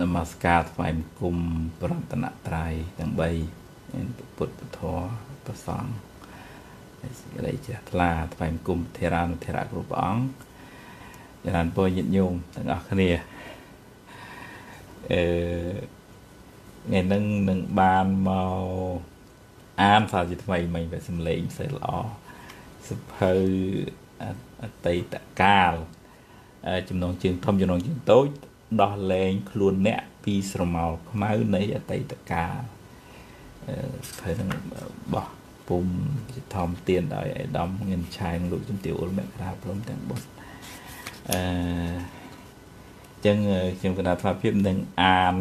[0.00, 1.36] នមស្ការថ្វាយបង្គំ
[1.80, 3.12] ប្រតនត្រ័យទាំង
[3.74, 4.80] 3ពុទ្ធពធ
[5.46, 5.92] ប្រសង្ឃ
[7.00, 10.44] សេចក្តីជ្រះថ្លាថ្វាយបង្គំធេរានុធេរៈគ្រប់ព្រះអង្គ
[11.44, 13.08] ចរណពរញាតិញោមទាំងអស់គ្នា
[15.12, 15.22] អឺ
[16.86, 19.00] ថ្ងៃនឹងនឹងបានមក
[19.82, 21.88] អានសារជាថ្មីមិញបែបសំឡេងផ្សេងល្អ
[22.88, 23.32] សភៅ
[24.62, 25.74] អតីតកាល
[26.88, 28.28] ចំណងជើងធំចំណងជើងតូច
[28.82, 32.60] ដោះលែងខ្លួនអ្នកពីស្រមោលខ្មៅនៃអតីតកាល
[34.22, 34.48] ហើយនឹង
[35.14, 35.28] បោះ
[35.68, 35.84] ពុំ
[36.32, 40.22] ជាធម្មទានដោយអេដាមងិនឆាយលោកជំទាវអ៊ុលមេក្រាព្រមទាំងបុស
[41.30, 41.40] អឺ
[43.24, 43.38] ចឹង
[43.78, 45.36] ខ្ញុំគណៈថាភាពនឹងអាន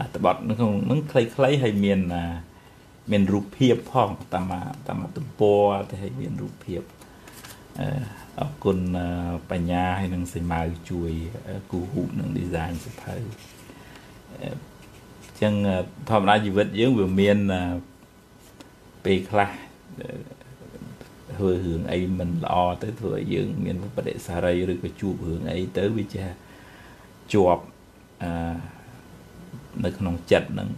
[0.00, 2.00] អត្ថបទក្នុងនឹងខ្លីៗហើយមាន
[3.10, 4.52] មានរូបភាពផងតាម
[4.88, 6.80] តាមទំព័រទៅឲ្យមានរូបភាព
[7.80, 7.88] អឺ
[8.40, 8.78] អរគុណ
[9.50, 10.60] បញ្ញាហើយនឹងសីម៉ៅ
[10.90, 11.10] ជួយ
[11.70, 13.16] គូហូបនិង design សភៅ
[14.40, 15.54] អញ្ចឹង
[16.10, 17.38] ធម្មតាជីវិតយើងវាមាន
[19.04, 19.50] ពេលខ្លះ
[21.36, 26.26] ធ្វើរឿងអីមិនល្អទៅធ្វើឲ្យយើង មានបដិសារីឬក៏ជួបរឿងអីទៅវាចេះ
[27.32, 27.64] ជាប់
[28.22, 28.30] អឺ
[29.84, 30.68] នៅក្នុងចិត្តនឹង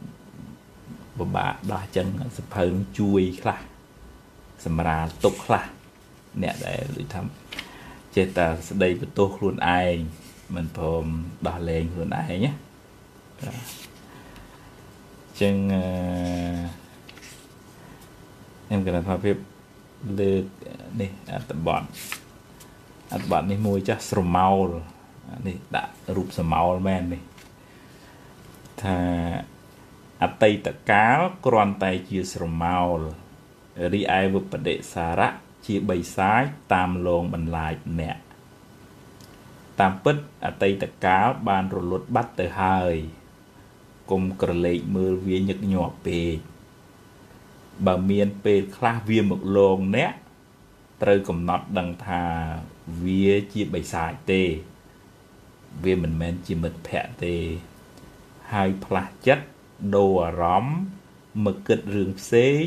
[1.19, 2.07] ពិបាកដោះចឹង
[2.39, 3.61] សភៅនឹងជួយខ្លះ
[4.65, 5.65] សម្រាលទុកខ្លះ
[6.43, 7.21] អ្នកដែលដូចថា
[8.17, 9.97] ចេះតែស្ដីបន្ទោសខ្លួនឯង
[10.55, 11.05] មិនព្រម
[11.47, 12.53] ដោះលែងខ្លួនឯងណា
[15.41, 15.83] ចឹងអឺ
[18.67, 19.37] ខ្ញុំគណថាភាព
[20.21, 20.45] លើក
[21.01, 21.83] នេះអត្ថបទ
[23.13, 24.69] អត្ថបទនេះមួយចាស់ស្រមោល
[25.47, 27.23] នេះដាក់រូបស្រមោលមែននេះ
[28.83, 28.99] ថា
[30.23, 32.99] អតីតកាលគ្រាន់តែជាស្រមោល
[33.95, 36.43] រីឯវិបដិសារៈ ជាបិសាច
[36.75, 38.17] តាមលងបន្លាចអ្នក
[39.81, 42.95] តាមពិតអតីតកាលបានរលត់បាត់ទៅហើយ
[44.11, 46.39] គុំក្រឡេកមើលវាញឹកញាប់ពេក
[47.87, 50.13] បើមានពេលខ្លះវាមកលងអ្នក
[51.03, 52.25] ត្រូវកំណត់ដឹងថា
[53.05, 54.43] វាជាបិសាចទេ
[55.85, 57.37] វាមិនមែនជាមិត្តភ័ក្តិទេ
[58.53, 59.47] ហើយផ្លាស់ចិត្ត
[59.97, 60.79] ដូរអារម្មណ៍
[61.45, 62.65] មកគិតរឿងផ្សេង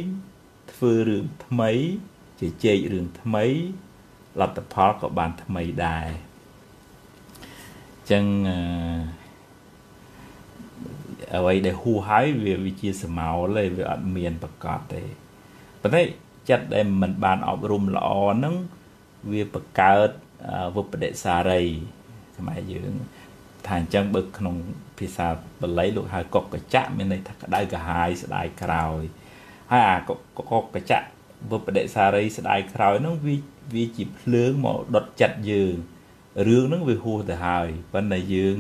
[0.72, 1.72] ធ្វើរឿងថ្មី
[2.40, 3.46] ជជែករឿងថ្មី
[4.40, 6.08] លទ្ធផលក៏បានថ្មីដែរ
[8.12, 8.26] ចឹង
[11.36, 15.02] អ្វីដែលហួហើយវាវាជាសមោលទេវាអត់មានប្រកបទេ
[15.82, 16.02] ប៉ុន្តែ
[16.50, 18.56] ចិត្តដែលមិនបានអប់រំល្អហ្នឹង
[19.32, 20.10] វាបង្កើត
[20.76, 21.62] វិបដិសារី
[22.38, 22.94] ខ្មែរយើង
[23.68, 24.56] ថាអញ្ចឹងបើក្នុង
[25.00, 25.28] ភាសា
[25.62, 29.02] បាលីលោកហៅកុកកចៈមានន័យថាក្តៅក្រហាយស្ដាយក្រោយ
[29.72, 30.16] ហើយអាកុ
[30.64, 31.00] កកចៈ
[31.52, 33.36] វិបដិសារីស្ដាយក្រោយហ្នឹងវា
[33.74, 35.74] វាជាភ្លើងមកដុតចិត្តយើង
[36.48, 38.58] រឿងហ្នឹងវាហួសទៅហើយប៉ុន្តែយើង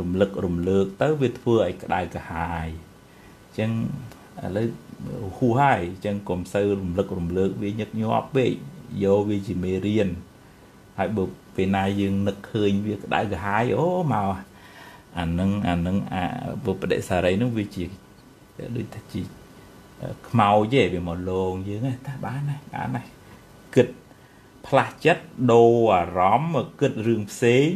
[0.00, 2.68] រំលឹករំលើកទៅវាធ្វើឲ្យក្តៅក្រហាយ
[3.44, 3.70] អញ្ចឹង
[4.44, 4.66] ឥឡូវ
[5.36, 8.52] ហួសហើយអញ្ចឹងកុំសូវរំលឹករំលើកវាញឹកញាប់ពេក
[9.04, 10.08] យកវាជាមេរៀន
[10.98, 11.24] ហើយបើ
[11.56, 14.28] ពេលណាយើងនឹកឃើញវាក្តៅក្រហាយអូមក
[15.18, 16.24] អានឹងអានឹងអា
[16.64, 17.84] ពុបដិសារីនឹងវាជា
[18.76, 19.20] ដូចថាជា
[20.28, 23.02] ខ្មោចទេវាមកលងយើងតែបានណាបានណា
[23.74, 23.88] គិត
[24.66, 27.70] ផ្លាស់ចិត្តដូរអារម្មណ៍មកគិតរឿងផ្សេង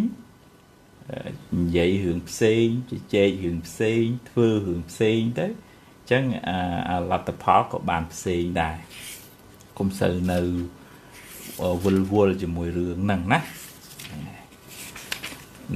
[1.58, 5.50] និយាយរឿងផ្សេងជជែករឿងផ្សេងធ្វើរឿងផ្សេងទៅអ
[6.04, 6.24] ញ្ចឹង
[6.90, 8.76] អាលទ្ធផលក៏បានផ្សេងដែរ
[9.78, 10.40] កុំសូវនៅ
[11.82, 13.40] វល់វល់ជាមួយរឿងហ្នឹងណា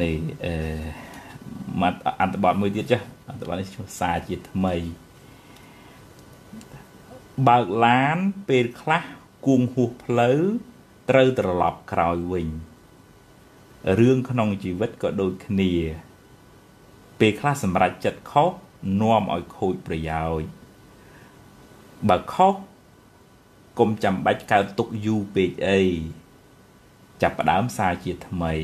[0.03, 0.55] នេះអឺ
[1.83, 4.75] មកអន្តបទមួយទៀតចាស់អន្តបទនេះឈ្មោះសារជាថ្មី
[7.49, 8.19] បើកឡាន
[8.49, 9.05] ពេលខ្លះ
[9.47, 10.41] គួងហួសផ្លូវ
[11.11, 12.49] ត្រូវត្រឡប់ក្រោយវិញ
[13.99, 15.73] រឿងក្នុងជីវិតក៏ដូចគ្នា
[17.19, 18.51] ពេលខ្លះសម្រេចចិត្តខុស
[19.01, 20.49] នាំឲ្យខូចប្រយោជន៍
[22.09, 22.55] បើខុស
[23.79, 25.83] កុំចាំបាច់កើតទុកយូរពេកអី
[27.23, 28.55] ចាប់ផ្ដើមសារជាថ្មី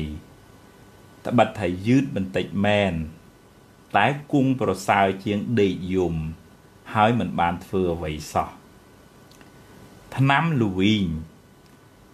[1.25, 2.93] ត្បិតថាយឺតបន្តិចមែន
[3.95, 6.15] តែគង់ប្រសើរជាងដេកយំ
[6.93, 8.60] ហើយមិនបានធ្វើអ្វីសោះ
[10.15, 11.07] ឆ្នាំលូវីង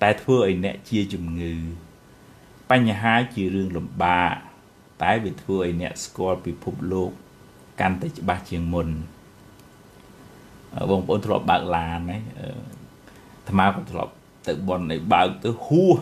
[0.01, 1.55] តែធ្វើឲ្យអ្នកជាជំងឺ
[2.69, 4.33] បញ្ហាជារឿងលំបាក
[5.01, 7.11] តែវាធ្វើឲ្យអ្នកស្គាល់ពិភពលោក
[7.79, 8.87] កាន់តែច្បាស់ជាងមុន
[10.89, 12.49] បងប្អូនធ្លាប់បើកឡានណាអា
[13.49, 14.11] ត្មាក៏ធ្លាប់
[14.47, 15.97] ទៅបនឲ្យបើកទៅហួស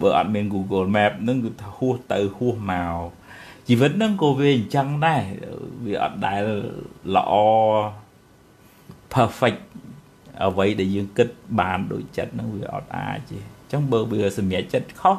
[0.00, 2.96] បើអត់មាន Google Map ហ្នឹងគឺថាហួសទៅហួសមក
[3.68, 5.22] ជីវិតហ្នឹងក៏វាអញ្ចឹងដែរ
[5.84, 6.42] វាអត់ដែល
[7.16, 7.32] ល្អ
[9.14, 9.60] perfect
[10.42, 11.28] អ្វីដែលយើងគិត
[11.60, 15.16] បានដូចចិត្តហ្នឹងវាអត់អាចទេអញ្ចឹងបើវាសម្រេចចិត្តខុស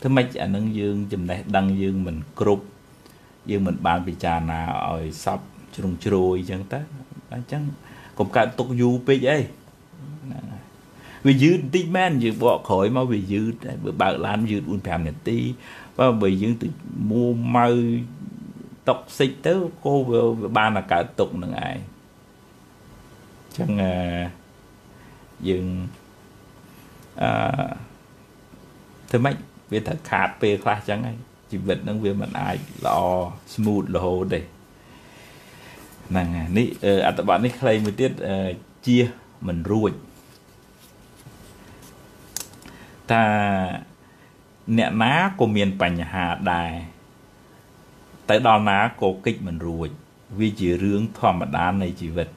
[0.00, 2.64] ធ្វើម៉េចអានឹងយើងចំណេះដឹងយើងមិនគ្រប់
[3.50, 4.60] យើងមិនបានពិចារណា
[4.90, 5.40] ឲ្យសព
[5.76, 6.80] ជ្រុងជ្រោយអញ្ចឹងទៅ
[7.34, 7.62] អញ្ចឹង
[8.18, 9.38] កុំកើតទុកយូរពេកអី
[10.24, 10.62] ហ្នឹងហើយ
[11.26, 13.52] វាយឺតបន្តិចមែនយើងបកក្រោយមកវាយឺត
[13.84, 15.38] បើបើកឡានយឺត4 5នាទី
[15.98, 16.68] បើបើយើងទៅ
[17.10, 17.24] មួ
[17.56, 17.68] ម៉ៅ
[18.88, 19.54] តុកសិចទៅ
[19.84, 20.20] ក៏វា
[20.56, 23.92] បានតែកើតទុកនឹងឯងអញ្ចឹងអឺ
[25.48, 25.66] យើង
[27.22, 27.30] អឺ
[29.10, 29.36] ធ្វើម៉េច
[29.72, 31.16] វាត្រូវខាតពេលខ្លះអញ្ចឹងហើយ
[31.50, 32.56] ជីវិតនឹងវាមិនអាច
[32.86, 32.98] ល្អ
[33.52, 34.40] smooth រហូតទេ
[36.10, 36.66] ហ្នឹងហើយនេះ
[37.06, 38.12] អត្ថបទនេះខ្លីមួយទៀត
[38.86, 38.98] ជា
[39.46, 39.92] មិនរួច
[43.10, 43.24] ថា
[44.78, 46.72] អ្នកណាក៏មានបញ្ហាដែរ
[48.30, 49.88] ទៅដល់ណាក៏កិច្ចមិនរួច
[50.40, 52.28] វាជារឿងធម្មតានៃជីវិត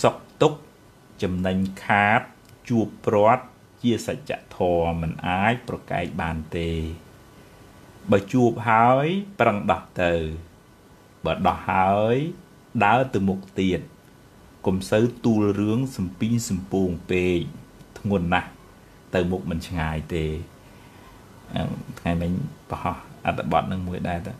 [0.00, 0.58] សុខទុក្ខ
[1.22, 2.20] ចំណេញខាត
[2.68, 3.44] ជួបព្រាត់
[3.82, 6.70] ជាសច្ចធម៌មិនអាចប្រកែកបានទេ
[8.10, 9.06] បើជួបហើយ
[9.40, 10.12] ប្រឹងដោះទៅ
[11.24, 12.16] បើដោះហើយ
[12.84, 13.80] ដើរទៅមុខទៀត
[14.66, 17.40] កុំសូវទូលរឿងសំពីងសំពងពេក
[17.98, 18.50] ធ្ងន់ណាស់
[19.14, 20.24] ទៅមុខមិនឆ្ងាយទេ
[21.98, 22.30] ថ្ងៃមិញ
[22.70, 22.84] បោះ
[23.26, 24.32] អត្តបទនឹងមួយដែរទៅ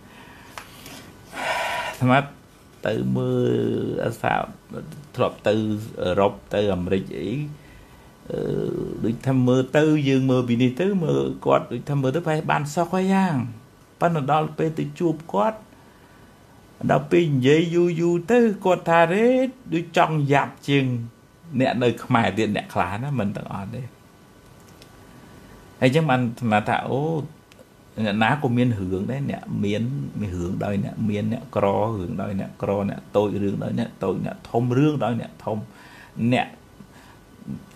[2.00, 2.28] សម្រាប់
[2.86, 3.52] ទៅមើល
[4.04, 4.34] អាសា
[5.16, 5.54] ធ្លាប់ទៅ
[6.02, 7.30] អឺរ៉ុបទៅអាមេរិកអី
[8.30, 8.40] អឺ
[9.04, 13.36] ដូចថាមើលទៅយើងមើលពីនេះទៅមើលគាត់ដូចថាមើលទៅប្រហែលបានសោះហើយយ៉ាង
[14.00, 15.58] ប៉ុន្តែដល់ពេលទៅជួបគាត់
[16.90, 19.26] ដល់ពេលនិយាយយូរយូរទៅគាត់ថារេ
[19.74, 20.84] ដូចចង់យ៉ាប់ជាង
[21.60, 23.82] អ្នកនៅខ្មែរទៀតអ្នកខ្លះណាមិនទាំងអត់ទេ
[25.80, 27.00] ហើយចឹងបានស្មានថាអូ
[28.00, 29.82] អ្នកណាក៏មានរឿងដែរអ្នកមាន
[30.20, 31.66] មានរឿងដោយអ្នកមានអ្នកក្រ
[31.98, 35.58] រឿងដោយអ្នកក្រអ្នកតូចរឿងដោយអ្នកតូចអ្នកធំរឿងដោយអ្នកធំ
[36.32, 36.48] អ្នក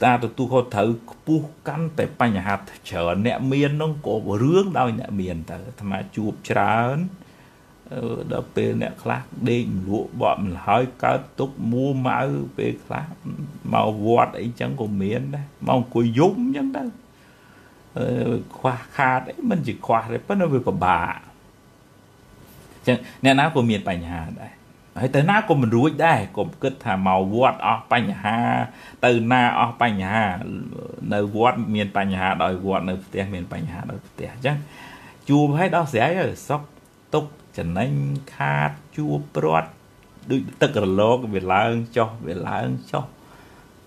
[0.03, 6.99] តាទទួលខុសត្រូវខ្ពស់កាន់តែបញ្ហាច្រើនអ្នកមាននោះក៏រឿងដោយអ្នកមានទៅអាត្មាជួបច្រើន
[8.33, 12.23] ដល់ពេលអ្នកខ្លះដេកលក់បក់មិនហើយកើតទុកមួម៉ៅ
[12.57, 13.07] ពេលខ្លះ
[13.73, 16.83] មកវត្តអីចឹងក៏មានដែរមកអង្គុយយំចឹងទៅ
[18.57, 21.15] ខ្វះខាតអីមិនជាខ្វះទេប៉ុន្តែវាពិបាក
[22.87, 24.53] ចឹងអ្នកណាក៏មានបញ្ហាដែរ
[25.01, 28.39] ហើយទៅណាក៏មិនរួចដែរកុំគិតថាមកវត្តអស់បញ្ហា
[29.05, 30.25] ទៅណាអស់បញ្ហា
[31.15, 34.57] នៅវត្តមានបញ្ហាដោយវត្តនៅផ្ទះមានបញ្ហាដោយផ្ទះអញ្ចឹង
[35.29, 36.63] ជួបឲ្យដោះស្រាយសុខ
[37.15, 37.91] ទុក្ខចំណេញ
[38.35, 39.71] ខាតជួបព្រាត់
[40.31, 43.05] ដូចទឹករលកវាឡើងចុះវាឡើងចុះ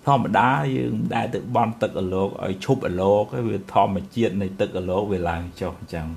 [0.06, 6.08] ធម្មតាយើងដែលទៅបន់ទឹកអលោកឲ្យឈប់អលោកវាធម្មជាតិនៃទឹកអលោកវាឡើងចុះអញ្ចឹង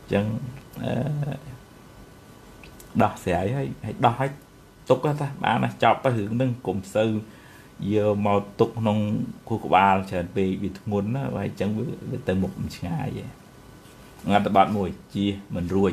[0.00, 0.24] អញ្ចឹង
[0.84, 0.94] អឺ
[3.02, 4.30] ដោះស្រាយហើយហើយដោះឲ្យ
[4.88, 7.10] ទុកថាបានណាចប់ទៅរឿងហ្នឹងកុំសូវ
[7.92, 8.98] យកមកទុកក្នុង
[9.48, 11.70] គូក្បាលច្រើនពេកវាធ្ងន់ណាហើយអញ្ចឹង
[12.10, 13.24] វាទៅមុខមិនឆ្ងាយទេ
[14.34, 15.92] អត្ថបទមួយជាមិនរួច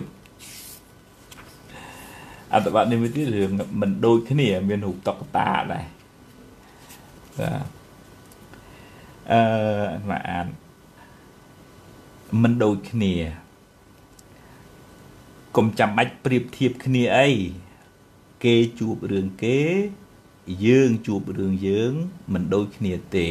[2.54, 3.50] អត្ថបទនេះមួយទៀតរឿង
[3.82, 5.86] មិនដូចគ្នា មានរូបតុក្កតាដែរ
[7.40, 7.66] បាទ
[9.32, 9.42] អឺ
[10.10, 10.48] មកអាន
[12.42, 13.14] មិនដូចគ្នា
[15.56, 17.30] កុំចាំបាច់ប្រៀបធៀបគ្នាអី
[18.44, 19.60] គេជួបរឿងគេ
[20.66, 21.94] យើងជួបរឿងយើង
[22.34, 23.30] មិនដូចគ្នាទេ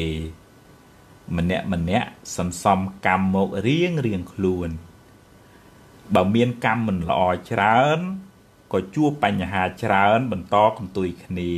[1.36, 4.70] ម្នាក់ម្នាក់សន្សំកម្មមករៀងរៀងខ្លួន
[6.14, 7.20] បើមានកម្មមិនល្អ
[7.50, 7.98] ច្រើន
[8.72, 11.52] ក៏ជួបបញ្ហាច្រើនបន្តកន្ទុយគ្នា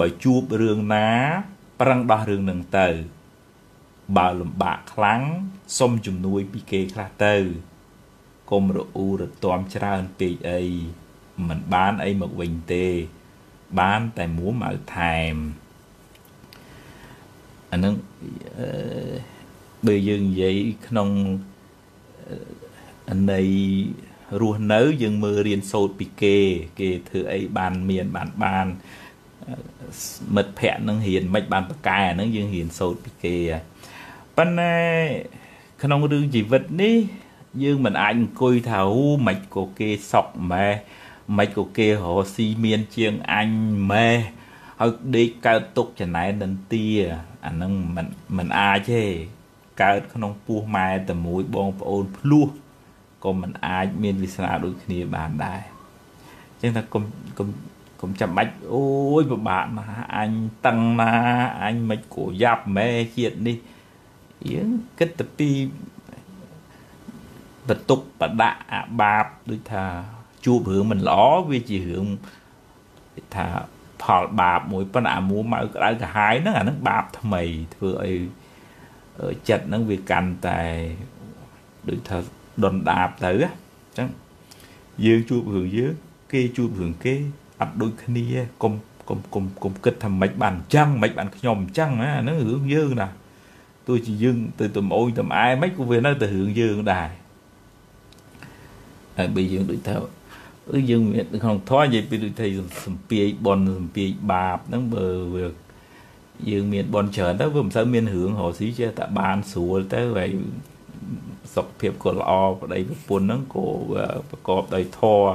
[0.00, 1.08] បើជួបរឿងណា
[1.80, 2.88] ប្រឹងដោះរឿងនឹងទៅ
[4.16, 5.22] បើលំបាកខ្លាំង
[5.78, 7.36] សុំជំនួយពីគេខ្លះទៅ
[8.50, 10.62] កុំរអ៊ូរទាំច្រើនពេកអី
[11.48, 12.86] មិនបានអីមកវិញទេ
[13.80, 15.34] បានតែមួម៉ៅថែម
[17.70, 17.94] អានឹង
[19.86, 20.56] បើយើងនិយាយ
[20.86, 21.08] ក្នុង
[23.32, 23.50] ន័យ
[24.40, 26.38] រស់នៅ យើងមើលរៀនសូត្រពីគេ
[26.80, 28.66] គេធ្វើអីបានមានបានបាន
[30.34, 33.36] មិត្តភ័ក្ដិនឹងរៀនមិនបានប្រកែហ្នឹងយើងរៀនសូត្រពីគេ
[34.36, 34.76] ប៉ុន្តែ
[35.82, 36.96] ក្នុងរឿងជីវិតនេះ
[37.62, 40.66] យើងមិនអាចអង្គុយថាអូមិនក៏គេសក់ម៉ែ
[41.38, 43.48] មិនក៏គេរកស៊ីមានជាងអញ
[43.90, 44.08] ម៉ែ
[44.80, 46.86] ហើយដេកកើតទុកចំណែននន្ទា
[47.44, 48.06] អាហ្នឹងមិន
[48.36, 49.02] មិនអាចទេ
[49.82, 52.48] កើតក្នុងពោះម៉ែតែមួយបងប្អូនភ្លោះ
[53.24, 55.62] ក៏មិនអាចមានវាសនាដូចគ្នាបានដែរ
[56.50, 57.02] អញ្ចឹងថាកុំ
[57.38, 57.48] កុំ
[58.02, 58.84] កុំចាំបាច់អូ
[59.20, 60.32] យពិបាកណាស់អញ
[60.66, 61.12] តឹងណា
[61.62, 63.56] អញមិនក៏យ៉ាប់ម៉ែជាតិនេះ
[64.52, 65.50] យើងគិតទៅពី
[67.68, 69.84] បន្ទុកបដាក់អាបាបដូចថា
[70.44, 72.06] ជួបរឿងមិនល្អវាជារឿង
[73.34, 73.46] ថា
[74.02, 77.42] ផលបាបមួយប៉ុន្តែអាមួម៉ៅក្តៅក្រហាយហ្នឹងអាហ្នឹងបាបថ្មី
[77.74, 80.62] ធ្វើឲ្យចិត្តហ្នឹងវាកាន់តែ
[81.88, 82.18] ដូចថា
[82.64, 84.08] ដុនដាបទៅអញ្ចឹង
[85.04, 85.92] យើងជួបរឿងយើង
[86.32, 87.16] គេជួបរឿងគេ
[87.62, 88.26] អត់ដូចគ្នា
[88.62, 88.72] កុំ
[89.08, 93.08] កុំកុំកុំគិតថាមិនបានអញ្ចឹងមិនបានខ្ញុំអញ្ចឹងណាហ្នឹងរឿងយើងណា
[93.86, 97.08] ទោះជាយើងទៅតំអូនតំអែមិនក៏វានៅតែរឿងយើងដែរ
[99.16, 99.94] ហើយបើយើងដូចថា
[100.70, 102.46] អឺយើងមានក្នុងធម៌និយាយពីដូចថា
[102.84, 105.46] សំពាយបនសំពាយបាបហ្នឹងបើវា
[106.50, 110.30] យើងមានបនច្រើនទៅវាមិនសូវមានរឿងរស់ស៊ីចេះតែបានស្រួលទៅហើយ
[111.54, 113.66] សុខភាពក៏ល្អប្តីប្រពន្ធហ្នឹងក៏
[114.30, 115.32] ប្រកបដោយធម៌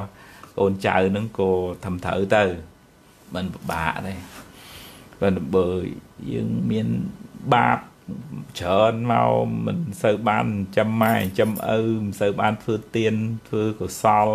[0.59, 1.51] កូនចៅហ្នឹងក៏
[1.85, 2.43] ធ្វើត្រូវទៅ
[3.35, 4.13] មិនពិបាកទេ
[5.21, 5.67] បើបើ
[6.31, 6.87] យើងមាន
[7.53, 7.79] បាប
[8.59, 9.31] ច្រើនមក
[9.65, 10.45] មិនសូវបាន
[10.77, 13.13] ចាំម៉ែចាំឪមិនសូវបានធ្វើទៀន
[13.47, 14.27] ធ្វើកុសល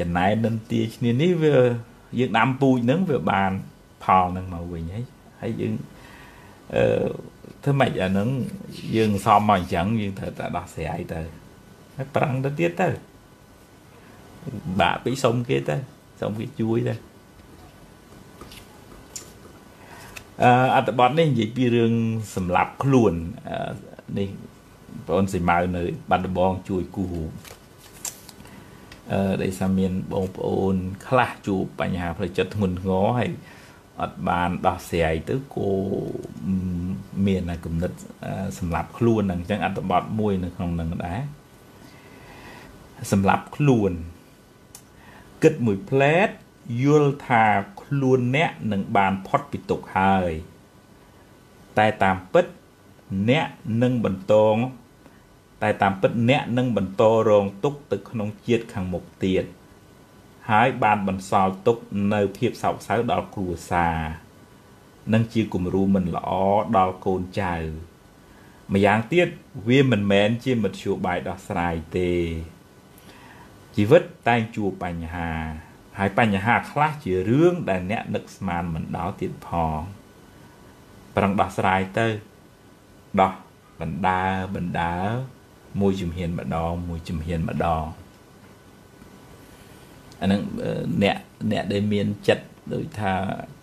[0.00, 1.56] ចំណែននិន្ទាឈ្នានេះវា
[2.18, 3.50] យើងដាំពូជហ្នឹងវាបាន
[4.04, 5.04] ផលហ្នឹងមកវិញហើយ
[5.40, 5.74] ហើយយើង
[6.74, 6.84] អឺ
[7.62, 8.28] ធ្វើម៉េចអាហ្នឹង
[8.96, 11.20] យើងសំមកអញ្ចឹងយើងត្រូវតែដោះស្រាយទៅ
[11.96, 12.88] ហើយប្រឹងទៅទៀតទៅ
[14.80, 15.76] បាក់ពីសុំគេទៅ
[16.20, 16.94] សុំគេជួយទៅ
[20.42, 21.92] អឺអត្តបទនេះនិយាយពីរឿង
[22.36, 23.12] សម្លាប់ខ្លួន
[24.18, 24.28] នេះ
[25.06, 27.06] បងអូនសីម៉ៅនៅបាត់ដំបងជួយគូ
[29.12, 30.74] អឺដែលសាមានបងប្អូន
[31.08, 33.30] ខ្លះជួបបញ្ហាផ្លូវចិត្តធ្ងន់ធ្ងរហើយ
[34.02, 35.68] អត់បានដោះស្រាយទៅគោ
[37.26, 37.92] មានគំនិត
[38.58, 41.20] សម្រាប់ខ្លួនហ្នឹងអញ្ចឹងអត្ថបទមួយនៅក្នុងហ្នឹងដែរ
[43.12, 43.92] សម្រាប់ខ្លួន
[45.42, 46.28] គិតមួយផ្លែត
[46.82, 47.44] យល់ថា
[47.82, 50.32] ខ្លួនអ្នកនឹងបានផុតពីទុក្ខហើយ
[51.78, 52.46] តែតាមពិត
[53.30, 53.46] អ្នក
[53.82, 54.34] នឹងបន្ត
[55.62, 59.44] តែតាមពិតអ្នកនឹងបន្តរងទុក្ខទៅក្នុងជាតិខាងមុខទៀត
[60.50, 61.76] ហើយបានបន្សល់ទុក
[62.12, 63.98] នៅភាពសោកសៅដល់គ្រួសារ
[65.12, 66.30] និងជាគំរូមិនល្អ
[66.76, 67.54] ដល់កូនចៅ
[68.72, 69.28] ម្យ៉ាងទៀត
[69.68, 72.10] វាមិនមែនជាមធ្យោបាយដោះស្រាយទេ
[73.76, 75.30] ជីវិតតែងជួបបញ្ហា
[75.98, 79.48] ហើយបញ្ហាខ្លះជារឿងដែលអ្នកនឹកស្មានមិនដល់ទៀតផ
[79.78, 79.80] ង
[81.16, 82.06] ប្រឹងដោះស្រាយទៅ
[83.20, 83.32] ដោះ
[83.80, 84.24] បណ្ដើ
[84.56, 84.96] បណ្ដើ
[85.80, 87.84] មួយជំហានម្ដងមួយជំហានម្ដង
[90.20, 90.40] អាហ្នឹង
[91.02, 91.16] អ្នក
[91.52, 93.12] អ្នកដែលមានចិត្តដូចថា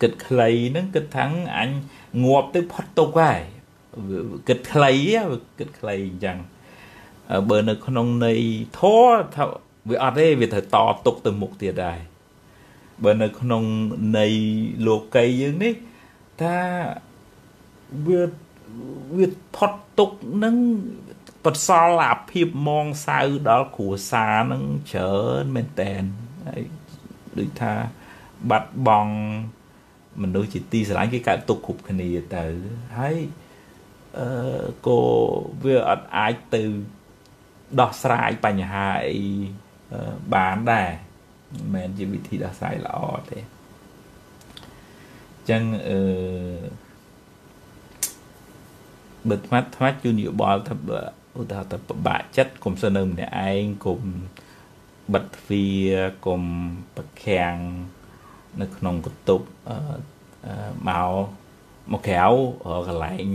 [0.02, 1.24] គិតខ្លីហ្នឹងគិតថា
[1.58, 1.70] អញ
[2.24, 3.40] ងាប់ទៅផុតទុកហើយ
[4.48, 4.92] គិតខ្លី
[5.58, 6.38] គិតខ្លីអញ្ចឹង
[7.48, 8.40] បើនៅក្នុងន័យ
[8.78, 9.44] ធរថា
[9.88, 11.98] វាអត់ទេវាត្រូវតទុកទៅមុខទៀតដែរ
[13.02, 13.62] បើនៅក្នុង
[14.18, 14.26] នៃ
[14.86, 15.74] លោកីយើងនេះ
[16.40, 16.56] ថា
[18.06, 18.22] វា
[19.16, 20.10] វាផុតទុក
[20.44, 20.56] នឹង
[21.44, 23.18] បន្សល់អាភាពមងសៅ
[23.48, 26.02] ដល់គ្រួសារនឹងច្រើនមែនតែន
[26.46, 26.62] ហើយ
[27.38, 27.74] ដូចថា
[28.50, 29.14] បាត់បង់
[30.22, 32.44] មនុស្សជាទីស្រឡាញ់គេកើតទុកគ្រប់គ្នាទៅ
[32.98, 33.16] ហើយ
[34.18, 35.00] អឺក៏
[35.62, 36.62] វាអត់អាចទៅ
[37.80, 39.18] ដោះស្រាយបញ្ហាអី
[40.34, 40.88] បានដែរ
[41.52, 42.98] មិនមែនជាវិធីដោះស្រាយល្អ
[43.30, 43.42] ទេអ
[45.42, 45.98] ញ្ចឹងអឺ
[49.28, 50.74] បើថ្មាត់ថ្មាត់ជួនយោបល់ថា
[51.38, 54.00] ឧទាហរណ៍ទៅពិបាកចិត្តកុំសើនៅម្នាក់ឯងកុំ
[55.12, 55.92] បិទទ្វារ
[56.26, 56.42] កុំ
[56.96, 57.56] ប្រខាំង
[58.60, 59.40] នៅក្នុងកតុប
[60.88, 61.10] មក
[61.92, 62.26] មកក្រៅ
[62.88, 63.26] កន្លែង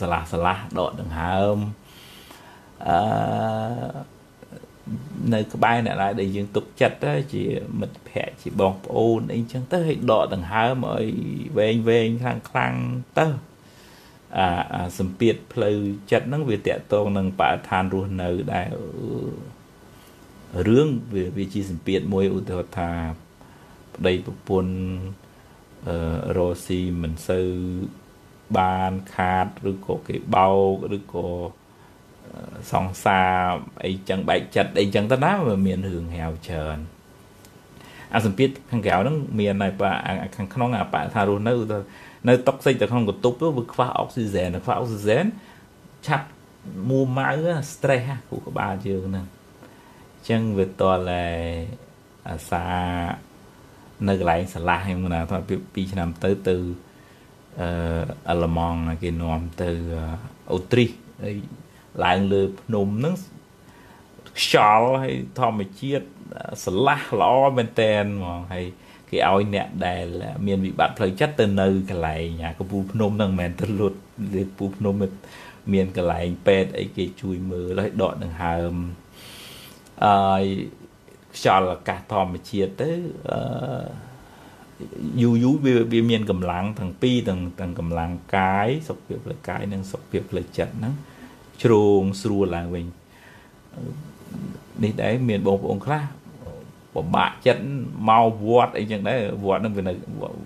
[0.00, 1.56] ស្លាស់ស្លាស់ដកដង្ហើម
[2.88, 2.98] អឺ
[5.34, 7.44] នៅក្បែរអ្នកណាដែលយើងទុកចិត្តទៅជា
[7.80, 11.06] មិត្តភ័ក្តិជាបងប្អូនអីចឹងទៅឲ្យដកដង្ហើមឲ្យ
[11.58, 12.74] វែងវែងខ្លាំងខ្លាំង
[13.18, 13.26] ទៅ
[14.38, 15.76] អាសម្ពាធផ្លូវ
[16.10, 18.70] ចិត្តហ្នឹងវាតកតងនឹងបរិស្ថានរស់នៅដែល
[20.68, 22.90] រឿងវាវាជាសម្ពាធមួយឧទាហរណ៍ថា
[23.94, 24.74] ប្តីប្រពន្ធ
[25.88, 25.96] អឺ
[26.36, 27.48] រស់ស៊ីមិនសូវ
[28.58, 31.28] បានខាតឬក៏គេបោកឬក៏
[32.72, 33.32] សង្សារ
[33.84, 36.78] អីចឹងបែកចិត្តអីចឹងទៅណាវាមានរឿងហាវច្រើន
[38.14, 39.90] អាសម្ពាធខាងក្រៅហ្នឹងមានហើយបើ
[40.36, 41.54] ខាងក្នុងអាបថារស់នៅ
[42.28, 45.24] នៅតុកសិចទៅក្នុងកន្ទប់ទៅវាខ្វះអុកស៊ីហ្សែនខ្វះអុកស៊ីហ្សែន
[46.06, 46.28] ឆាប់
[46.88, 47.30] មួម៉ៅ
[47.70, 49.26] stress គូក្បាលយើងហ្នឹង
[50.28, 51.24] ចឹងវាតលតែ
[52.28, 52.66] អាសា
[54.08, 55.38] នៅកន្លែងឆ្លាស់ខ្ញុំណាថា
[55.74, 56.56] ពី2ឆ្នាំទៅទៅ
[57.60, 57.68] អឺ
[58.28, 59.70] អាល្លឺម៉ង់គេនាំទៅ
[60.52, 60.90] អូទ្រីស
[61.22, 61.36] ហើយ
[62.04, 63.14] ឡើងលើភ្នំហ្នឹង
[64.40, 66.06] ខ្យល់ហើយធម្មជាតិ
[66.64, 68.66] ឆ្លាស់ល្អមែនតែនហ្មងហើយ
[69.10, 70.04] គេឲ្យអ្នកដែល
[70.46, 73.94] មានវិបត្តិផ្លូវចិត្តទៅនៅកន្លែងអាកំពូលភ្នំហ្នឹងមិនមែនទៅលុត
[74.34, 74.94] លើពូភ្នំ
[75.72, 78.74] មានកន្លែងពេទ្យអីគេជួយមើលហើយដកដង្ហើម
[80.04, 80.12] អឺ
[81.36, 82.90] ខ្យល់អាកាសធម្មជាតិទៅ
[83.30, 83.86] អឺ
[85.22, 90.94] យូរយូរវាវាមានកម្លាំងទាំងពីរទាំងទាំងកម្លាំងកាយសុខភាពផ្លូវកាយនិងសុខភាពផ្លូវចិត្តហ្នឹង
[91.62, 92.86] ជ្រងស្រួលឡើងវិញ
[94.82, 96.02] នេះដែរមានបងប្អូនខ្លះ
[96.94, 97.62] ពិបាកចិត្ត
[98.08, 99.92] មកវត្តអីចឹងដែរវត្តនឹងវានៅ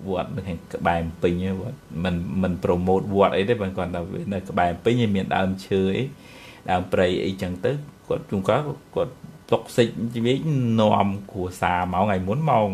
[0.09, 6.03] វត្តនៅខាងក្បែរពេញវត្តមិនមិនប្រម៉ូតវត្តអីទេបើគាត់ថាវានៅក្បែរពេញហើយមានដើមឈើអី
[6.71, 7.71] ដើមព្រៃអីចឹងទៅ
[8.07, 8.61] គាត់ជួនកាល
[8.95, 9.13] គាត់
[9.51, 10.37] តុកសិចជីវិត
[10.81, 12.67] នាំគ្រួសារមកថ្ងៃមុនម៉ោង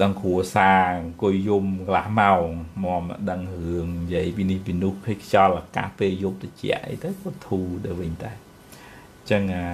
[0.00, 2.46] ទាំងគ្រួសារអង្គុយយំកន្លះម៉ោង
[2.84, 9.66] មកដឹងរឿងនិយាយពីនេះពីនោះភ័យខ្យល់អាកាសពេលយប់ត្រជាក់អីទៅក៏ធូរទៅវិញដែរអញ្ចឹងអា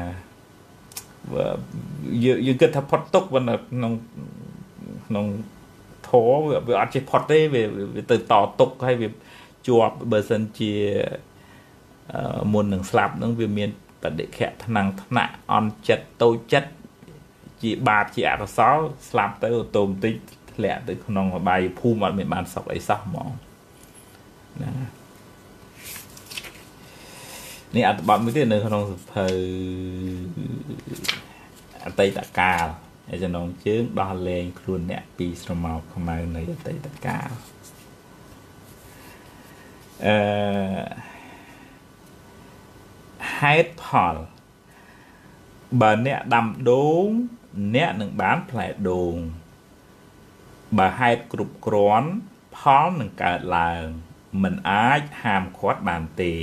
[2.24, 3.92] យើងយើងគិតថាផុតទុកក្នុង
[5.06, 5.26] ក្នុង
[6.08, 6.30] ធរ
[6.66, 9.08] វាអត់ចេះផុតទេវាទៅតទុកហើយវា
[9.66, 10.72] ជាប់បើសិនជា
[12.52, 13.70] មុននឹងស្លាប់នឹងវាមាន
[14.02, 16.70] បដិខៈថ្នាំងថ្នាក់អន់ចិត្តតូចចិត្ត
[17.62, 18.76] ជាបាបជាអកុសល
[19.10, 20.14] ស្លាប់ទៅអូតូម៉ាទិក
[20.54, 23.28] ធ្លាក់ទៅក្នុងអបាយភូមិអត់មានបានសុខអីសោះហ្មង
[24.62, 24.72] ណា
[27.74, 29.26] នេះអត្ថបទមួយទៀតនៅក្នុងសភៅ
[31.84, 32.66] អតីតកាល
[33.08, 37.28] ហើយចំណងជើងដោះលែងខ្លួនអ្នកពីស្រមោលខ្មៅនៃអតីតកាល
[40.06, 40.16] អឺ
[43.38, 44.14] ហេតុផល
[45.80, 47.06] បើអ្នកដាំដូង
[47.74, 49.14] អ្នកនឹងបានផ្លែដូង
[50.78, 52.10] បើហេតុគ្រប់គ្រាន់
[52.56, 53.84] ផលនឹងកើតឡើង
[54.42, 56.34] មិនអាចហាមឃាត់បានទេ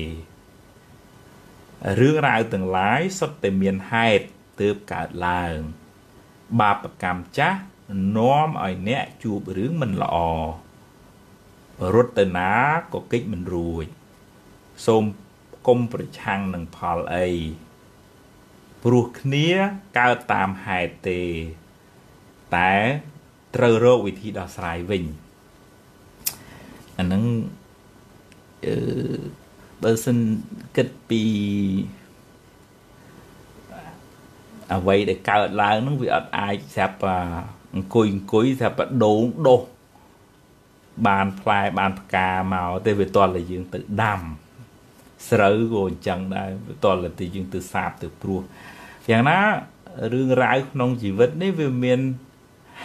[1.99, 4.25] រឿងរ៉ាវទាំងឡាយសុទ្ធតែមានហេតុ
[4.61, 5.57] ទើបកើតឡើង
[6.61, 7.59] បាបកម្មចាស់
[8.17, 10.17] នាំឲ្យអ្នកជួបរឿងមិនល្អ
[11.93, 12.53] រត់ទៅណា
[12.93, 13.85] ក៏កិច្ចមិនរួច
[14.85, 15.03] សូម
[15.67, 17.27] គុំប្រឆាំងនឹងផលអី
[18.83, 19.47] ព្រោះគ្នា
[19.99, 21.21] កើតតាមហេតុទេ
[22.55, 22.73] តែ
[23.55, 25.03] ត្រូវរកវិធីដោះស្រាយវិញ
[26.97, 27.23] អាហ្នឹង
[28.65, 28.75] អឺ
[29.83, 30.17] បើសិន
[30.75, 31.23] គិតពី
[34.73, 36.97] អ្វីដែលកើតឡើងហ្នឹងវាអត់អាចស្រាប់
[37.75, 39.61] អង្គុយអង្គុយស្រាប់ដូងដុះ
[41.07, 44.21] បានផ្លែបានផ្កាមកទេវាតលតែយើងទៅដាំ
[45.29, 48.41] ស្រូវក៏អញ្ចឹងដែរវាតលតែយើងទៅសាបទៅព្រោះ
[49.11, 49.39] យ៉ាងណា
[50.13, 51.99] រឿងរ៉ាវក្នុងជីវិតនេះវាមាន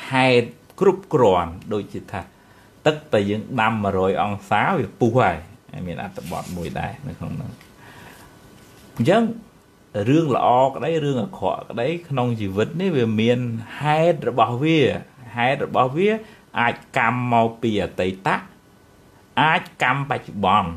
[0.09, 0.49] ហេតុ
[0.81, 2.21] គ្រប់គ្រាន់ដូចជាថា
[2.87, 5.37] ទឹកតែយើងដាំ100អង្សាវាពុះហើយ
[5.87, 7.51] មានអត្ថបទមួយដែរនៅក្នុងនោះ
[8.97, 9.23] អញ្ចឹង
[10.09, 13.39] រឿងល្អក្តីរឿងអាក្រក់ក្តីក្នុងជីវិតនេះវាមាន
[13.81, 14.79] ហេតុរបស់វា
[15.37, 16.09] ហេតុរបស់វា
[16.61, 18.29] អាចកម្មមកពីអតីត
[19.43, 20.71] អាចកម្មបច្ចុប្បន្ន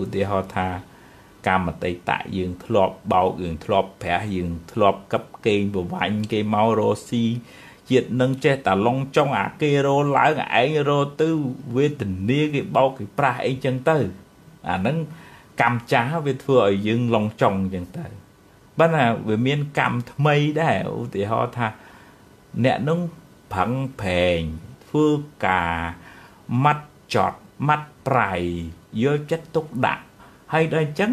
[0.00, 0.68] ឧទាហរណ៍ថា
[1.46, 7.24] កម្មអតីតយើងធ្លាប់បោកយើងធ្លាប់ប្រះយើងធ្លាប់កឹបកេងប្រវាញ់គេមករស់ស៊ី
[7.90, 11.28] ជាតិនឹងចេះតែឡងចង់អាគេរឡើងឯងរទៅ
[11.76, 13.98] វេទនាគេបោកគេប្រាស់អីចឹងទៅ
[14.68, 14.96] អាហ្នឹង
[15.60, 18.06] កម្មចាស់វាធ្វើឲ្យយើងឡងចង់ចឹងទៅ
[18.78, 21.68] បើណាវាមានកម្មថ្មីដែរឧទាហរណ៍ថា
[22.64, 23.00] អ្នកនឹង
[23.52, 24.40] ប្រឹងប្រែង
[24.86, 25.06] ធ្វើ
[25.46, 25.74] ការ
[26.64, 28.32] ម៉ាត់ចត់ម៉ាត់ប្រៃ
[29.02, 30.04] យកចិត្តទុកដាក់
[30.52, 31.12] ហើយដល់អញ្ចឹង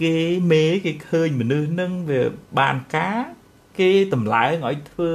[0.00, 0.16] គេ
[0.50, 2.22] មេគេឃើញមនុស្សនឹងវា
[2.58, 3.22] បានការ
[3.78, 5.12] គេតម្លើងឲ្យធ្វើ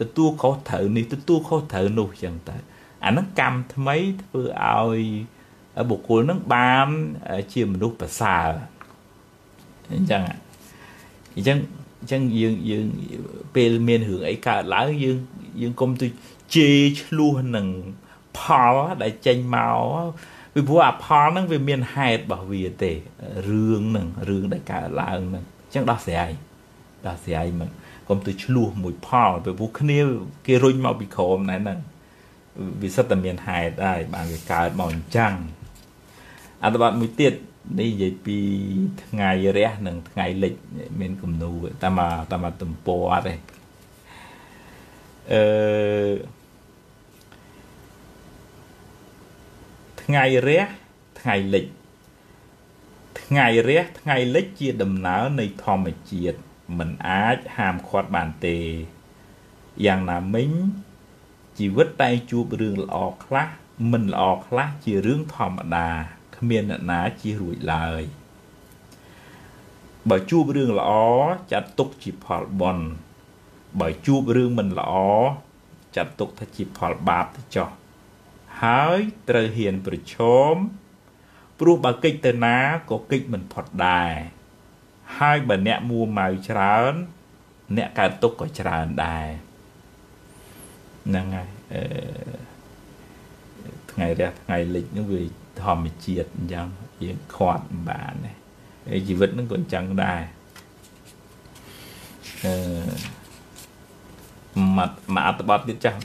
[0.00, 2.56] ទទួលខុសត្រូវនេះទទួលខុសត្រូវនោះចឹងទៅ
[3.04, 5.02] អាហ្នឹងកម្មថ្មីធ្វើឲ្យ
[5.90, 6.88] បុគ្គលនឹងបាន
[7.52, 8.48] ជាមនុស្សប្រសើរ
[9.92, 10.22] អញ្ចឹង
[11.34, 11.58] អញ្ចឹង
[12.00, 12.86] អញ្ចឹងយើងយើង
[13.54, 15.18] ពេលមានរឿងអីកើតឡើងយើង
[15.60, 16.06] យើងកុំទៅ
[16.54, 17.68] ជេរឆ្លោះនឹង
[18.38, 18.40] ផ
[18.72, 19.80] លដែលចេញមក
[20.58, 22.92] ពីព្រោះអាផលហ្នឹងវាមានហេតុរបស់វាទេ
[23.48, 26.30] រឿងហ្នឹងរឿងដែលកើតឡើងហ្នឹងអញ្ចឹងដោះស្រាយ
[27.06, 27.68] ដោះស្រាយមិន
[28.08, 29.98] កុំទៅឆ្លោះមួយផលពីព្រោះគ្នា
[30.46, 31.78] គេរុញមកពីក្រោមណែហ្នឹង
[32.82, 35.34] វាសិតតែមានហេតុដែរបានវាកើតមកអញ្ចឹង
[36.62, 37.34] អត្ថបទមួយទៀត
[37.80, 38.38] នេះនិយាយពី
[39.04, 40.54] ថ្ងៃរះនិងថ្ងៃលិច
[41.00, 42.00] មានគំនូតាម
[42.32, 43.34] តាមទំព័រអត់ទេ
[45.32, 45.42] អឺ
[50.06, 50.64] ថ្ងៃរះ
[51.20, 51.66] ថ្ងៃលិច
[53.20, 56.38] ថ្ងៃរះថ្ងៃលិចជាដំណើរនៃធម្មជាតិ
[56.78, 58.58] មិនអាចហាមឃាត់បានទេ
[59.86, 60.50] យ៉ាងណាមិញ
[61.58, 63.48] ជីវិតតែជួបរឿងល្អខ្លះ
[63.92, 65.88] មិនល្អខ្លះជារឿងធម្មតា
[66.36, 68.02] គ្មានអ្នកណាជៀសរួចឡើយ
[70.08, 70.92] បើជួបរឿងល្អ
[71.52, 72.86] ចាត់ទុកជាផលបុណ្យ
[73.80, 74.94] បើជួបរឿងមិនល្អ
[75.96, 77.70] ចាត់ទុកថាជាផលបាបទៅចោះ
[78.64, 80.16] ហើយត្រូវហ៊ានប្រឈ
[80.52, 80.54] ម
[81.60, 82.56] ព្រោះបើកិច្ចទៅណា
[82.90, 84.12] ក៏កិច្ចមិនផុតដែរ
[85.18, 86.94] ហើយបើអ្នកមួម៉ៅច្រើន
[87.76, 89.26] អ្នកកើតទុកក៏ច្រើនដែរ
[91.06, 91.82] ហ្នឹងហើយអឺ
[93.92, 95.22] ថ្ងៃរះថ្ងៃលិចហ្នឹងវា
[95.62, 96.68] ធម្មជាតិអញ្ចឹង
[97.02, 98.32] យើងខាត់មិនបានទេ
[98.88, 100.22] ហើយជីវិតហ្នឹងក៏អញ្ចឹងដែរ
[102.44, 102.54] អឺ
[104.76, 106.00] មកមកអត្តបទទៀតចាស់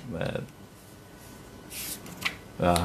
[2.64, 2.82] បាទ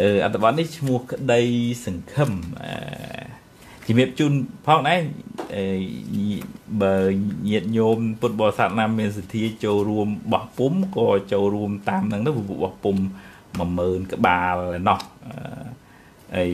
[0.00, 1.42] អឺអត្តបទនេះឈ្មោះក្តី
[1.86, 2.30] សង្ឃឹម
[2.62, 3.36] អឺ
[3.86, 4.32] ជំរាបជូន
[4.66, 5.00] ផងដែរ
[6.82, 6.94] បើ
[7.48, 12.30] ញាតិញោមពុទ្ធបរិស័ទណាមានសទ្ធាចូលរួមបោះពុំក៏ចូលរួមតាមហ្នឹងទៅ
[12.62, 12.96] បោះពុំ
[13.54, 15.00] 10000ក្បាលឯណោះ
[16.36, 16.46] អី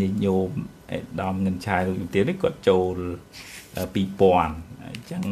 [0.00, 0.48] និញោម
[0.90, 2.96] អេដាមងិនឆាយលោកទៀតនេះគាត់ចូល
[3.84, 5.22] 2000អញ្ចឹង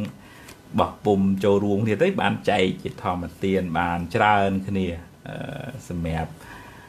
[0.80, 4.86] បោះពុំចូលរួមគ្នាទៅបានចែកជាធម្មទានបានច្រើនគ្នា
[5.88, 6.32] សម្រាប់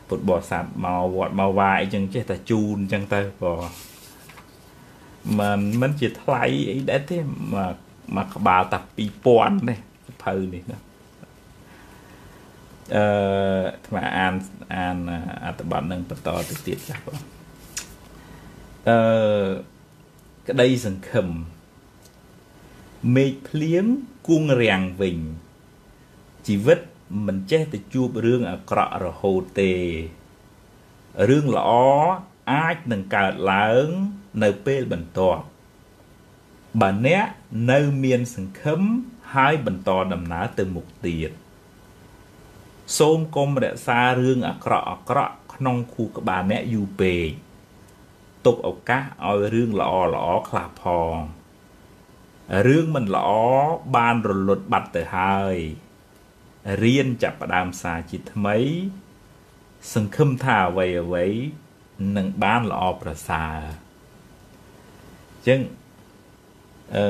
[0.08, 3.54] ពុទ្ធបរិស័ទមកវត្តមកវាយអញ្ចឹងចេះតែជូនអញ្ចឹងទៅក៏
[5.40, 7.24] មិនមិនជាថ្លៃអីដែរទេម
[7.74, 7.76] ក
[8.16, 8.80] មកក្បាលតា
[9.24, 10.80] 2000នេះសភៅនេះណា
[12.96, 13.06] អឺ
[13.88, 14.34] ថ្មអាន
[14.76, 14.98] អាន
[15.46, 17.18] អត្ថបទនឹងបន្តទៅទៀតចាស់បង
[18.90, 18.98] អឺ
[20.48, 21.28] ក្តីសង្ឃឹម
[23.12, 23.86] មេឃភ្លៀង
[24.28, 25.18] គង់រាំងវិញ
[26.48, 26.80] ជីវិត
[27.26, 29.74] មិនចេះទៅជួបរឿងអាក្រក់រហូតទេ
[31.30, 31.72] រឿងល្អ
[32.52, 33.88] អាចនឹងកើតឡើង
[34.44, 35.44] នៅពេលបន្ទាប់
[36.82, 37.26] បើអ្នក
[37.72, 38.82] នៅមានសង្ឃឹម
[39.34, 41.32] ហើយបន្តដំណើរទៅមុខទៀត
[42.98, 47.30] សូមកុំរក្សារឿងអាក្រក់អាក្រក់ក្នុងខួរក្បាលអ្នកយូរពេក
[48.46, 51.16] ទុកឱកាសឲ្យរឿងល្អល្អខ្លះផង
[52.68, 53.30] រឿងមិនល្អ
[53.96, 55.58] បានរលត់បាត់ទៅហើយ
[56.84, 58.58] រៀនចាប់ផ្ដើមសារជាថ្មី
[59.94, 61.26] សង្ឃឹមថាអ្វីអ្វី
[62.18, 63.58] នឹងបានល្អប្រសើរ
[65.34, 65.60] អញ្ចឹង
[66.96, 67.06] អឺ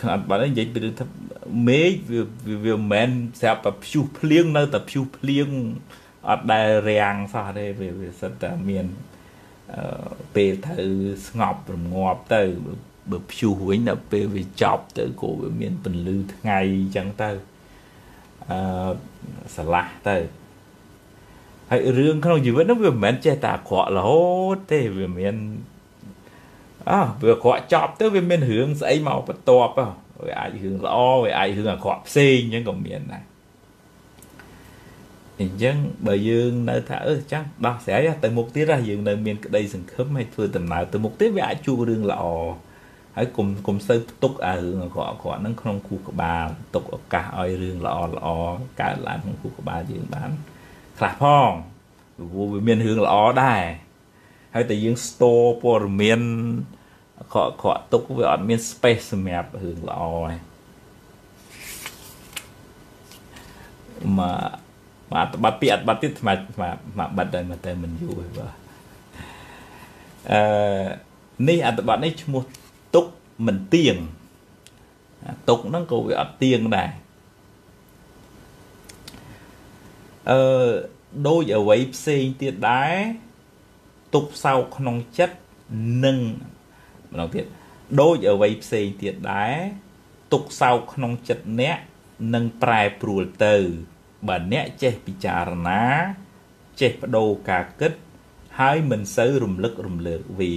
[0.00, 1.06] ខាត់បាត់និយាយពីរឿងថា
[1.68, 2.22] មេឃវា
[2.64, 3.10] វាមិនមែន
[3.40, 5.48] ស្រាប់តែព្យុះភ្លៀងនៅតែព្យុះភ្លៀង
[6.30, 9.09] អត់ដែលរាំងសោះទេវាវាសិតតែមានអឺ
[10.34, 10.92] ពេលត្រូវ
[11.28, 12.42] ស្ងប់រងាប់ទៅ
[13.10, 17.30] បើព្យុះវិញដល់ពេលវាចប់ទៅក៏វាមានពន្លឺថ្ងៃអញ្ចឹងទៅ
[18.50, 18.60] អឺ
[19.54, 20.16] ស្រឡះទៅ
[21.70, 24.22] ហើយរឿងក្នុងជីវិតនោះវាមិនមែនចេះតែអាក្រក់រហូ
[24.54, 25.34] តទេវាមាន
[26.90, 29.72] អើវាអាក្រក់ចប់ទៅវាមានរឿងស្អីមកបន្ទាប់
[30.26, 33.29] វាអាចរឿងល្អវាអាចរឿងអាក្រក់ផ្សេងអញ្ចឹងក៏មានដែរ
[35.40, 35.76] អញ្ចឹង
[36.06, 42.24] បើយើងនៅថាអឺចាំដោះស្រាយទៅមុខទៀតយើងនៅមានក្តីសង្ឃឹមឲ្យធ្វើដំណើរទៅមុខទៀតវាអាចជួបរឿងល្អ
[43.16, 48.26] ហើយកុំកុំសូវផ្ទុកអារឿងអាក្រក់អាក្រក់ហ្នឹងក្នុងគូក្បាលទុកឱកាសឲ្យរឿងល្អល្អ
[48.80, 50.30] កើតឡើងក្នុងគូក្បាលយើងបាន
[50.98, 51.50] ខ្លះផង
[52.16, 53.64] ព្រោះវាមានរឿងល្អដែរ
[54.54, 56.20] ហើយតែយើង store ព័ត៌មាន
[57.18, 60.32] អាក្រក់អាក្រក់ទុកវាអត់មាន space សម្រាប់រឿងល្អឯង
[64.18, 64.69] មក
[65.10, 66.68] មកអត្តបទពីអត្តបទទៀតស្មាស្មា
[66.98, 68.52] មកបាត់ដែរមកតែមិនយូរទេបាទ
[70.32, 70.40] អឺ
[71.48, 72.42] នេះអត្តបទនេះឈ្មោះ
[72.94, 73.06] ទុក
[73.46, 73.96] មិនទៀង
[75.48, 76.90] ទុកហ្នឹងក៏វាអត់ទៀងដែរ
[80.30, 80.40] អឺ
[81.26, 82.94] ដូចអ្វីផ្សេងទៀតដែរ
[84.14, 85.36] ទុកសោកក្នុងចិត្ត
[86.04, 86.18] និង
[87.12, 87.44] ម្ដងទៀត
[88.00, 89.54] ដូចអ្វីផ្សេងទៀតដែរ
[90.32, 91.78] ទុកសោកក្នុងចិត្តអ្នក
[92.34, 93.56] នឹងប្រែប្រួលទៅ
[94.28, 95.82] បើអ្នកចេះពិចារណា
[96.80, 97.92] ចេះបដូរការគិត
[98.58, 100.56] ហើយមិនសូវរំលឹករំលើកវា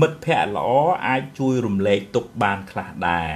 [0.00, 0.68] មិត្តភ័ក្តិល្អ
[1.06, 3.34] អាចជួយរំលែកទុកបានខ្លះដែរ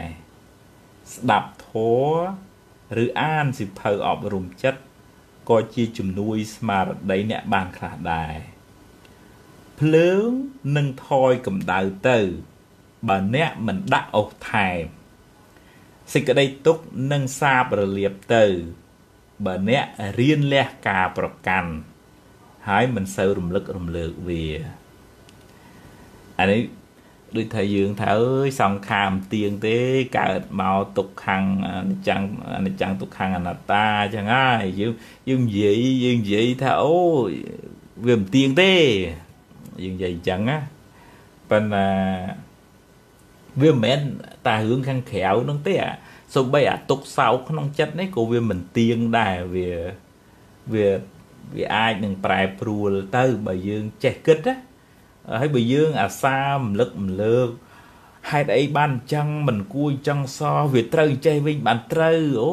[1.15, 4.81] ស្ដាប់ធម៌ឬអានសិភៅអប់រំចិត្ត
[5.49, 8.35] ក៏ជាជំនួយស្មារតីអ្នកបានខ្លះដែរ
[9.81, 10.29] ភ្លើង
[10.77, 12.19] នឹងថយកម្ដៅទៅ
[13.09, 14.85] បើអ្នកមិនដាក់អុសថែម
[16.13, 16.79] សេចក្តីទុក
[17.13, 18.45] នឹងសាបរលាបទៅ
[19.47, 19.85] បើអ្នក
[20.19, 21.71] រៀនលះការប្រកាន់
[22.69, 24.45] ហើយមិនសូវរំលឹករំលើកវា
[26.39, 26.63] អានេះ
[27.37, 29.79] ដូចថាយើងថាអើយសង្ខារមិនទៀងទេ
[30.19, 32.21] កើតមកទុកខាងអនិច្ចំ
[32.57, 34.93] អនិច្ចំទុកខាងអនត្តាអញ្ចឹងហើយយើង
[35.29, 36.97] យើងនិយាយយើងនិយាយថាអូ
[38.07, 38.73] វាមិនទៀងទេ
[39.83, 40.59] យើងនិយាយអញ្ចឹងណា
[41.51, 41.89] ប៉ុន្តែ
[43.61, 44.01] វាមិនមែន
[44.47, 45.91] តែរឿងខាងក្រៅនោះទេអា
[46.35, 49.71] សូម្បីអាទុកសោកក្នុងចិត្តនេះក៏វាមិនទៀងដែរវា
[50.75, 50.89] វា
[51.57, 54.57] វាអាចនឹងប្រែប្រួលទៅបើយើងចេះគិតណា
[55.41, 57.49] ហើយបើយើងអាសារំលឹករំលើក
[58.31, 62.53] ហេតុអីបានអញ្ចឹងមិនគួរអញ្ចឹងសោះវាត្រូវចេះវិញបានត្រូវអូ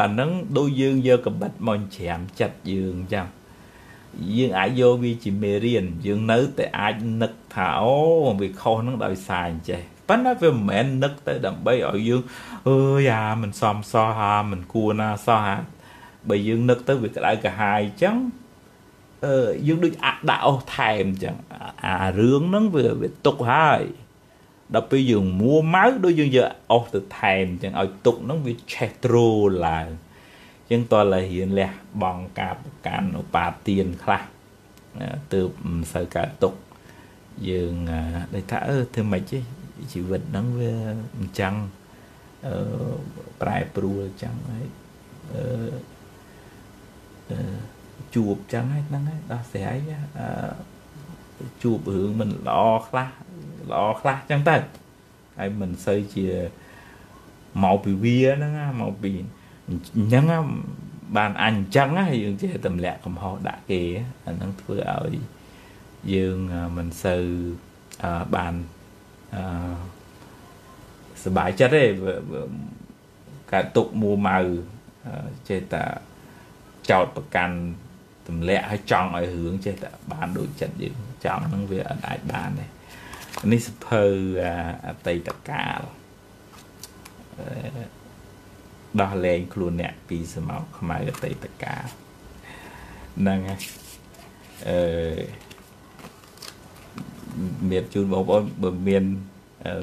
[0.00, 3.26] អាហ្នឹងដូចយើងយកកបិតមកច្រាមចិត្តយើងអញ្ចឹង
[4.36, 7.96] យើងអាចយកវាជាមេរៀនយើងនៅតែអាចនឹកថាអូ
[8.40, 12.22] វាខុសហ្នឹងដោយសារអញ្ចេះ ប៉ុន្តែវាមិនមែននឹកទៅដើម្បីឲ្យយើង
[12.68, 15.56] អើយអាមិនសមសោះអាមិនគួរណាសោះអា
[16.28, 18.16] បើយើងនឹកទៅវាក្តៅក្រហាយអញ្ចឹង
[19.26, 21.36] អឺយើងដូចអាក់ដាក់អស់ថែមអញ្ចឹង
[21.84, 23.82] អារឿងហ្នឹងវាវាទុកហើយ
[24.74, 29.88] ដល់ពេលយើងមួម៉ៅដូចយើងយកអស់ទៅថែមអញ្ចឹងឲ្យទុកហ្នឹងវាឆេះត្រូលឡើង
[30.62, 31.70] អញ្ចឹងតើ lại រៀនលះ
[32.02, 34.22] បង់ការប្រកាន់ឧបាទានខ្លះ
[35.32, 36.54] ទើបមិនសូវកើតទុក
[37.48, 37.74] យើង
[38.34, 39.38] ដូចថាអឺធ្វើម៉េចទេ
[39.92, 40.72] ជីវិតហ្នឹងវា
[41.18, 41.54] អញ្ចឹង
[42.46, 42.54] អឺ
[43.40, 44.66] ប្រែប្រួលអញ្ចឹងហើយ
[45.32, 47.38] អឺ
[48.14, 49.76] ជួបចឹងហើយហ្នឹងហើយដោះស្រាយ
[50.18, 50.26] អឺ
[51.62, 53.08] ជួបរឿងមិនល្អខ្លះ
[53.70, 54.56] ល្អខ្លះចឹងទៅ
[55.38, 56.26] ហើយមិនសូវជា
[57.64, 59.12] មកពីវាហ្នឹងមកពី
[59.68, 59.70] អ
[60.04, 60.24] ញ្ចឹង
[61.16, 61.88] បានអញអញ្ចឹង
[62.22, 63.82] យើងចេះទម្លាក់កំហុសដាក់គេ
[64.26, 65.14] អាហ្នឹងធ្វើឲ្យ
[66.14, 66.36] យើង
[66.76, 67.24] មិនសូវ
[68.36, 68.54] បាន
[69.35, 69.43] អឺ
[71.25, 71.83] សบายចិត្តទេ
[73.51, 74.39] កើតទុកមួម៉ៅ
[75.49, 75.83] ចេះតែ
[76.89, 77.57] ចោតប្រកាន់
[78.27, 82.65] ទម្លាក់ឲ្យចង់ឲ្យរឿងចេះតែបានដូចចិត្តយើងចង់ហ្នឹងវាអត់អាចបានទេ
[83.51, 84.03] នេះសភៅ
[84.87, 85.81] អតីតកាល
[89.01, 91.85] ដោះលែងខ្លួនអ្នកពីសមោកខ្មៅអតីតកាល
[93.19, 93.59] ហ្នឹងហើយ
[94.67, 94.79] អឺ
[97.70, 99.04] មានជូនបងប្អូនបើមាន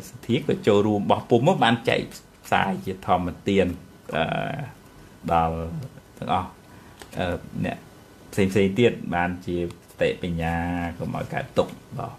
[0.09, 2.01] សទ្ធាក៏ចូលរួមបោះពុំមកបានចែក
[2.45, 3.65] ផ្សាយជាធម្មទាន
[4.15, 4.23] អឺ
[5.33, 5.55] ដល់
[6.17, 6.49] ទាំងអស់
[7.65, 7.77] អ្នក
[8.31, 9.57] ផ្សេងផ្សេងទៀតបានជា
[9.91, 10.55] ស្តិបញ្ញា
[10.97, 11.67] កុំឲ្យកើតទុក
[11.99, 12.13] បាទ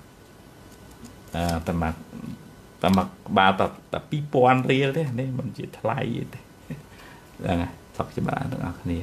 [1.35, 1.95] អឺតែមក
[2.83, 3.67] តែមកបាល់តែ
[4.31, 5.99] 2000រៀលទេនេះមិនជាថ្លៃ
[6.35, 6.41] ទេ
[7.41, 8.99] ហ្នឹងហើយសុខចម្រើនទាំងអស់គ្នា